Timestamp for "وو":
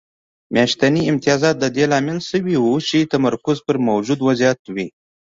2.59-2.75